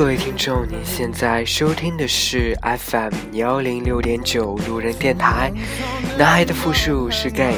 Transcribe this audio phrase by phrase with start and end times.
[0.00, 5.52] 各位听众，您现在收听的是 FM 幺零六点九路人电台。
[6.16, 7.54] 男孩的复数是 gay，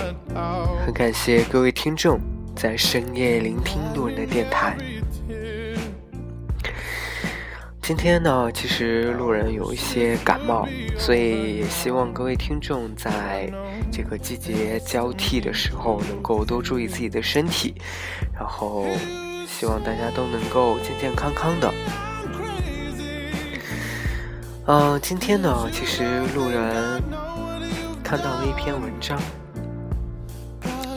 [0.84, 2.18] 很感谢各位听众
[2.56, 4.76] 在深夜聆听路人的电台。
[7.80, 13.48] 今天呢，其实路人有一些感冒，所以也希望各位听众在
[13.92, 17.76] 这个季节交替的时候，能够多注意自己的身体，
[18.34, 18.84] 然后
[19.46, 21.72] 希望大家都能够健健康康的。
[24.66, 27.02] 嗯，今天呢，其实路人
[28.00, 29.20] 看到了一篇文章，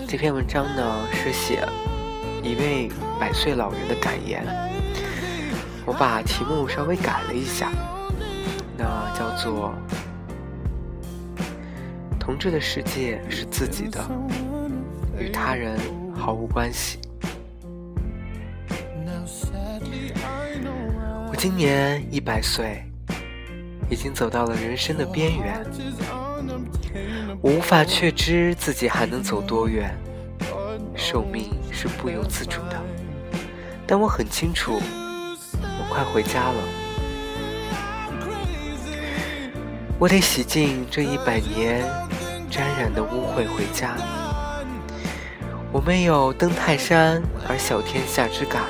[0.07, 1.67] 这篇文章呢是写
[2.44, 4.45] 一位百岁老人的感言。
[5.83, 7.72] 我把题目稍微改了一下，
[8.77, 8.85] 那
[9.17, 9.73] 叫做
[12.22, 14.00] “同志的世界是自己的，
[15.17, 15.75] 与他人
[16.16, 17.00] 毫无关系”。
[21.27, 22.83] 我今年一百岁，
[23.89, 25.66] 已经走到了人生的边缘，
[27.41, 29.95] 我无法确知自己还能走多远，
[30.95, 32.81] 寿命是不由自主的，
[33.86, 34.80] 但我很清楚。
[35.61, 36.63] 我快回家了，
[40.00, 41.86] 我得洗净这一百年
[42.50, 43.95] 沾染的污秽回家。
[45.72, 48.63] 我没有登泰山而小天下之感，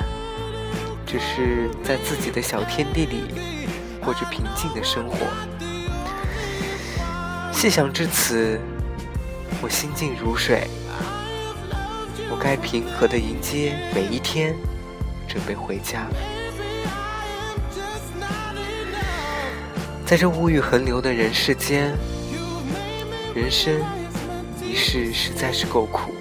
[1.06, 3.24] 只是在自己的小天地里
[4.06, 5.26] 过着平静的生活。
[7.52, 8.60] 细想至此，
[9.60, 10.68] 我心静如水。
[12.30, 14.54] 我该平和的迎接每一天，
[15.26, 16.06] 准备回家。
[20.06, 21.92] 在这物欲横流的人世间，
[23.34, 23.74] 人生
[24.62, 26.14] 一世实在是够苦。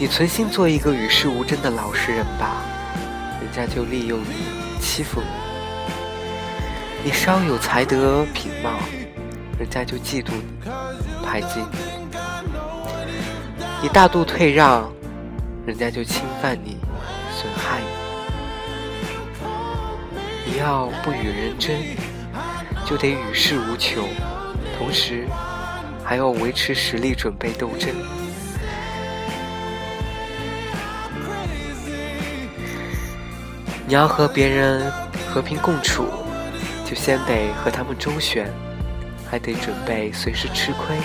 [0.00, 2.64] 你存心做一个与世无争的老实人吧，
[3.40, 5.28] 人家就利用你欺负你；
[7.04, 8.70] 你稍有才德品貌，
[9.58, 10.42] 人家就嫉妒你
[11.22, 11.66] 排挤你；
[13.82, 14.90] 你大度退让，
[15.66, 16.78] 人家就侵犯你
[17.30, 17.86] 损害你。
[20.46, 21.76] 你要不与人争，
[22.86, 24.08] 就得与世无求，
[24.78, 25.26] 同时
[26.02, 27.90] 还要维持实力，准备斗争。
[33.86, 34.90] 你要和别人
[35.28, 36.06] 和平共处，
[36.84, 38.52] 就先得和他们周旋，
[39.30, 40.96] 还得准备随时吃亏。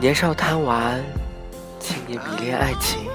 [0.00, 1.02] 年少贪玩，
[1.80, 3.08] 青年迷恋爱情，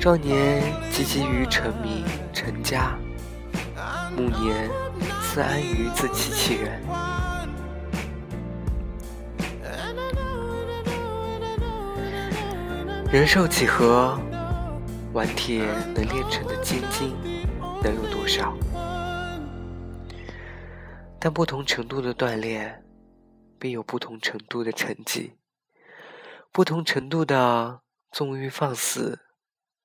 [0.00, 0.60] 壮年
[0.90, 2.98] 汲汲于成名成家，
[4.16, 4.68] 暮年
[5.22, 6.82] 自安于自欺欺人。
[13.10, 14.20] 人寿几何，
[15.14, 15.64] 顽铁
[15.94, 17.16] 能炼成的坚金
[17.82, 18.54] 能有多少？
[21.18, 22.84] 但不同程度的锻炼，
[23.58, 25.38] 必有不同程度的成绩。
[26.52, 27.80] 不同程度的
[28.12, 29.18] 纵欲放肆，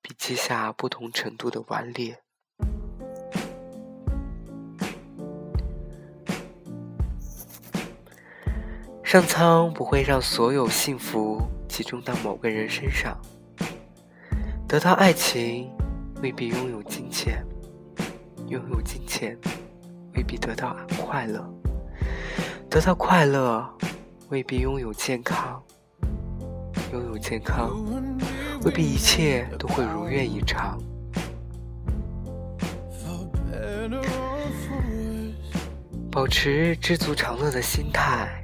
[0.02, 2.20] 比记下不同程度的顽劣。
[9.02, 11.40] 上苍不会让所有幸福
[11.74, 13.20] 集中到某个人身上。
[14.68, 15.68] 得到爱情，
[16.22, 17.42] 未必拥有金钱；
[18.46, 19.36] 拥有金钱，
[20.14, 21.42] 未必得到快乐；
[22.70, 23.68] 得到快乐，
[24.28, 25.60] 未必拥有健康。
[26.92, 27.84] 拥有健康，
[28.62, 30.80] 未必一切都会如愿以偿。
[36.08, 38.43] 保持知足常乐的心态，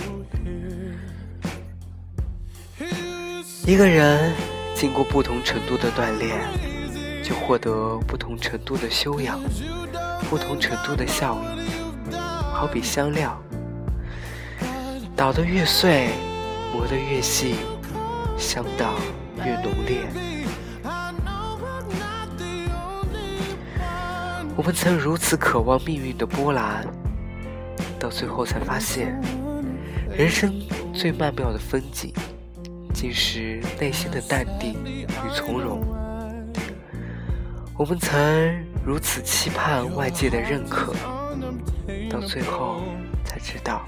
[3.65, 4.33] 一个人
[4.75, 6.41] 经过不同程度的锻炼，
[7.23, 9.39] 就获得不同程度的修养，
[10.29, 12.15] 不同程度的效益。
[12.53, 13.41] 好比香料，
[15.15, 16.09] 捣得越碎。
[16.73, 17.55] 磨得越细，
[18.37, 18.93] 香道
[19.43, 20.07] 越浓烈。
[24.55, 26.87] 我们曾如此渴望命运的波澜，
[27.99, 29.21] 到最后才发现，
[30.15, 30.53] 人生
[30.93, 32.13] 最曼妙的风景，
[32.93, 35.81] 竟是内心的淡定与从容。
[37.77, 38.19] 我们曾
[38.85, 40.93] 如此期盼外界的认可，
[42.09, 42.81] 到最后
[43.23, 43.83] 才知道，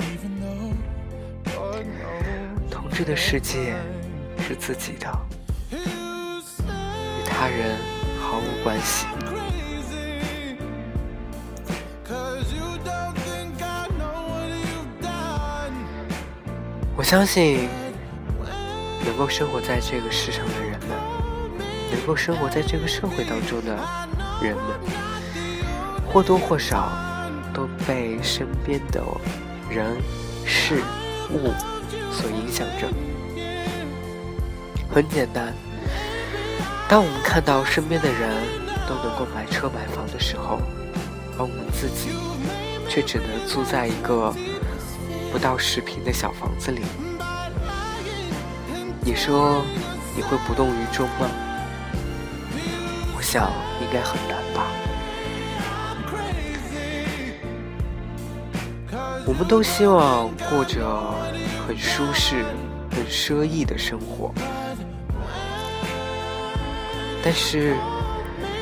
[2.72, 3.76] 同志的世界
[4.48, 5.12] 是自己的，
[5.72, 5.78] 与
[7.26, 7.78] 他人
[8.20, 9.06] 毫无关系。
[17.04, 17.68] 我相信，
[19.04, 20.98] 能够生活在这个世上的人们，
[21.92, 23.78] 能够生活在这个社会当中的
[24.42, 24.64] 人们，
[26.08, 26.90] 或多或少
[27.54, 29.04] 都被身边的
[29.70, 29.86] 人
[30.46, 30.82] 事
[31.30, 31.52] 物
[32.10, 32.88] 所影响着。
[34.90, 35.54] 很简单，
[36.88, 38.48] 当我们看到身边的人
[38.88, 40.62] 都能够买车买房的时候，
[41.38, 42.12] 而我们自己
[42.88, 44.34] 却只能租在一个。
[45.34, 46.84] 不到十平的小房子里，
[49.02, 49.66] 你说
[50.16, 51.28] 你会不动于衷吗？
[53.18, 53.52] 我想
[53.82, 54.68] 应该很难吧。
[59.26, 60.86] 我们都希望过着
[61.68, 62.46] 很舒适、
[62.92, 64.32] 很奢逸的生活，
[67.24, 67.76] 但是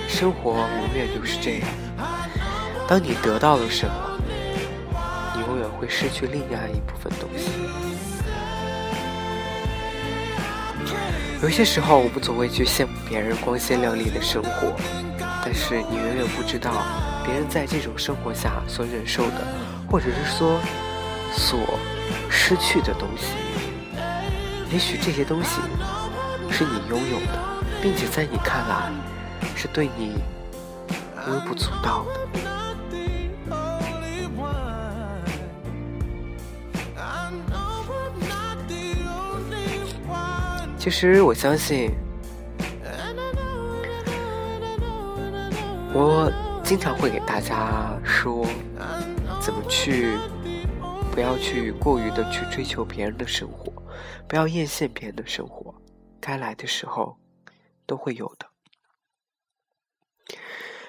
[0.08, 1.68] 生活永远就是这样。
[2.88, 4.11] 当你得到了什么？
[5.82, 7.50] 会失去另外一部分东西。
[11.42, 14.76] 有些时候，我们总会去羡慕别人光鲜亮丽的生活，
[15.44, 16.72] 但是你永远不知道
[17.26, 19.48] 别人在这种生活下所忍受的，
[19.90, 20.60] 或者是说
[21.34, 21.60] 所
[22.30, 23.34] 失去的东西。
[24.72, 25.60] 也许这些东西
[26.52, 27.40] 是你拥有的，
[27.82, 28.92] 并且在你看来
[29.56, 30.14] 是对你
[31.28, 32.61] 微不足道的。
[40.82, 41.92] 其实我相信，
[45.94, 46.34] 我
[46.64, 48.44] 经常会给大家说，
[49.40, 50.18] 怎么去，
[51.12, 53.72] 不要去过于的去追求别人的生活，
[54.28, 55.72] 不要艳羡别人的生活，
[56.20, 57.16] 该来的时候
[57.86, 58.48] 都会有的。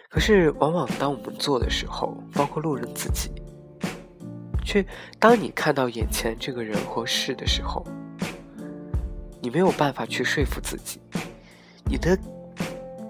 [0.09, 3.31] 可是，往往当我们做的时候，包括路人自己，
[4.65, 4.83] 却
[5.19, 7.87] 当你看到眼前这个人或事的时候。
[9.43, 11.01] 你没有办法去说服自己，
[11.85, 12.17] 你的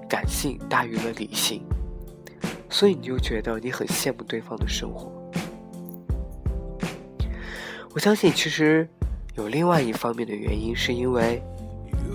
[0.08, 1.62] 感性大于了理性，
[2.70, 5.12] 所以你就觉得你很羡慕对方的生活。
[7.92, 8.88] 我相信，其实
[9.34, 11.42] 有另外一方面的原因，是因为，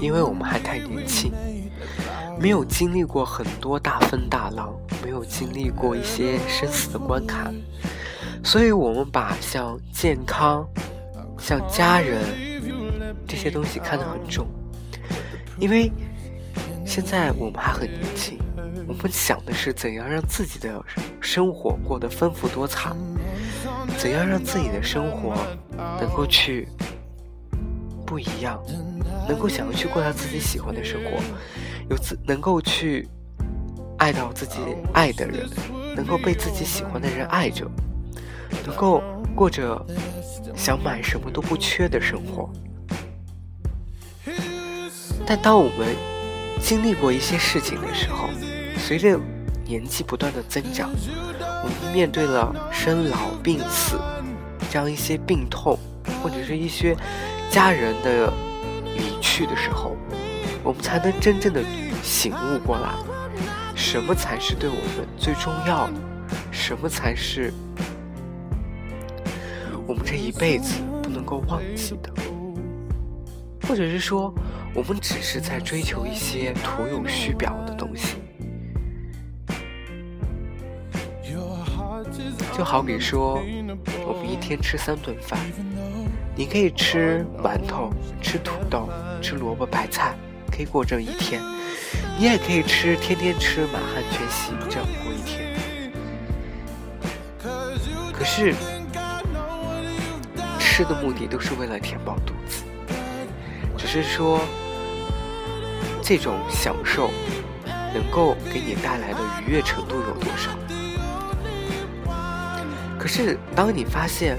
[0.01, 1.31] 因为我们还太年轻，
[2.39, 7.53] 没有经历过很多大风大浪，没有经历过一些生死的关卡，
[8.43, 10.67] 所以我们把像健康、
[11.37, 12.56] 像家人。
[13.27, 14.47] 这些东西看得很重，
[15.59, 15.91] 因为
[16.85, 18.39] 现在我们还很年轻，
[18.87, 20.83] 我们想的是怎样让自己的
[21.19, 22.95] 生活过得丰富多彩，
[23.97, 25.35] 怎样让自己的生活
[25.99, 26.67] 能够去
[28.05, 28.63] 不一样，
[29.27, 31.21] 能够想要去过上自己喜欢的生活，
[31.89, 33.07] 有自能够去
[33.97, 34.59] 爱到自己
[34.93, 35.49] 爱的人，
[35.95, 37.69] 能够被自己喜欢的人爱着，
[38.65, 39.03] 能够
[39.35, 39.85] 过着
[40.55, 42.49] 想买什么都不缺的生活。
[45.29, 45.93] 但当我们
[46.61, 48.29] 经历过一些事情的时候，
[48.77, 49.19] 随着
[49.65, 50.89] 年纪不断的增长，
[51.41, 53.99] 我们面对了生老病死
[54.69, 55.77] 这样一些病痛，
[56.23, 56.95] 或者是一些
[57.51, 58.31] 家人的
[58.95, 59.97] 离去的时候，
[60.63, 61.61] 我们才能真正的
[62.01, 62.93] 醒悟过来，
[63.75, 65.93] 什么才是对我们最重要的，
[66.51, 67.53] 什么才是
[69.85, 72.13] 我们这一辈子不能够忘记的，
[73.67, 74.33] 或者是说。
[74.77, 78.17] 我们只是在追求一些徒有虚表的东西，
[82.55, 83.41] 就好比说，
[84.05, 85.39] 我们一天吃三顿饭，
[86.35, 87.91] 你可以吃馒头、
[88.21, 88.87] 吃土豆、
[89.19, 90.15] 吃萝卜白菜，
[90.51, 91.41] 可以过这一天；
[92.19, 95.57] 你也可以吃天天吃满汉全席，这样过一天。
[98.13, 98.53] 可是，
[100.59, 102.63] 吃的目的都是为了填饱肚子，
[103.75, 104.39] 只是说。
[106.09, 107.11] 这种享受
[107.93, 110.51] 能够给你带来的愉悦程度有多少？
[112.97, 114.37] 可是，当你发现，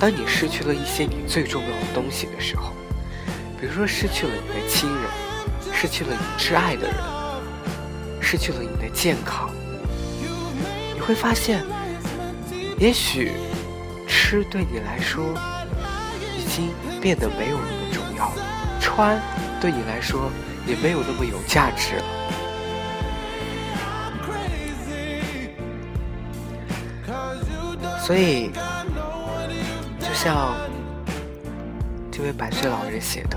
[0.00, 2.72] 当你失去了一些你最重要的东西的时候，
[3.60, 5.02] 比如说失去了你的亲人，
[5.74, 6.96] 失去了你挚爱的人，
[8.22, 9.50] 失去了你的健康，
[10.94, 11.62] 你会发现，
[12.78, 13.32] 也许
[14.06, 15.34] 吃对你来说
[16.38, 16.70] 已经
[17.02, 17.87] 变得没有那么，
[18.88, 19.20] 穿
[19.60, 20.32] 对你来说
[20.66, 22.04] 也没有那么有价值了。
[28.00, 28.50] 所以，
[30.00, 30.56] 就像
[32.10, 33.36] 这位百岁老人写的。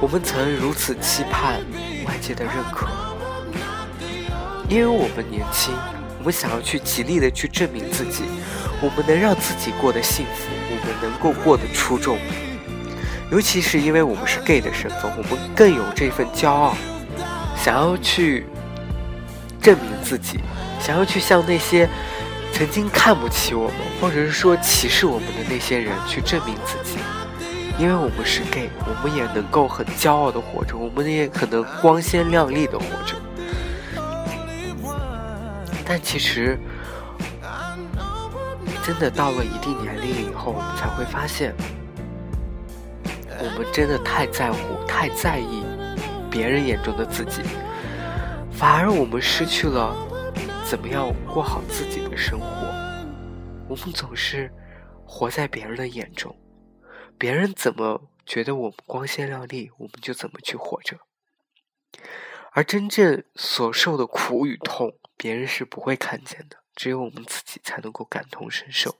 [0.00, 1.60] 我们曾如此期盼
[2.06, 2.86] 外界的认可，
[4.68, 5.74] 因为我们年轻，
[6.18, 8.24] 我们想要去极力的去证明自己，
[8.80, 12.18] 我们能让自己过得幸福，我们能够过得出众。
[13.30, 16.76] 尤其是因为我们是 gay 的身份，我们更有这份骄傲，
[17.56, 18.46] 想要去
[19.60, 20.40] 证明自己，
[20.80, 21.88] 想要去向那些
[22.52, 26.98] 曾经看不起我们，或者是说歧视我们的那些人去证明自己。
[27.78, 33.14] 因为我们是 gay，我们也能够很骄傲的活着，我们也可能光鲜亮丽的活着。
[35.84, 36.58] 但其实，
[38.82, 41.54] 真的到了一定年龄以后，我们才会发现，
[43.56, 45.64] 我们真的太在乎、太在意
[46.30, 47.40] 别人眼中的自己，
[48.52, 49.96] 反而我们失去了
[50.62, 52.46] 怎么样过好自己的生活。
[53.66, 54.52] 我们总是
[55.06, 56.36] 活在别人的眼中。
[57.16, 60.98] 别人怎么觉得我们光鲜亮丽，我们就怎么去活着。
[62.52, 68.96] 而真正所受的苦与痛，别人是不会看见的，只有我们自己才能够感同身受。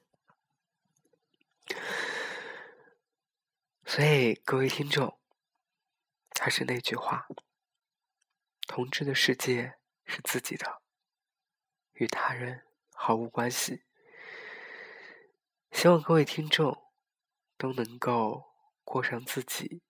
[3.87, 5.19] 所以，各位听众，
[6.41, 7.27] 还是那句话：
[8.67, 10.83] 同志的世界是自己的，
[11.93, 13.85] 与他人毫无关系。
[15.71, 16.85] 希望各位听众。
[17.59, 18.53] 都能够
[18.85, 19.81] 过上自己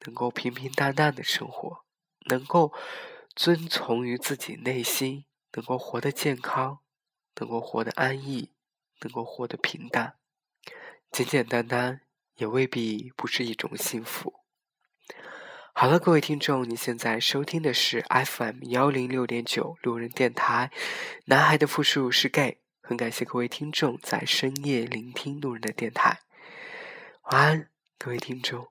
[0.00, 1.84] 能够平平淡淡的生活，
[2.26, 2.74] 能够
[3.36, 6.82] 遵从于自己内心，能够活得健康，
[7.36, 8.52] 能够活得安逸，
[9.02, 10.18] 能够活得平淡，
[11.12, 12.00] 简简单单
[12.36, 14.34] 也未必不是一种幸福。
[15.72, 20.70] 好了，各位听众，你现在收听的是 FM 幺零六点九路人电台，
[21.26, 22.60] 男孩的复数是 gay。
[22.80, 26.20] 很感谢各位听众在深夜聆听路人的电台。
[27.30, 28.68] 晚安，各位听众。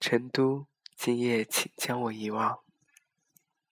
[0.00, 2.63] 成都，今夜请将我遗忘。